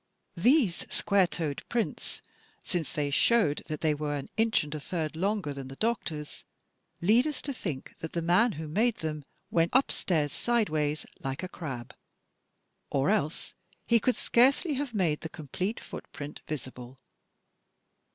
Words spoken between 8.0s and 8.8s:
the man who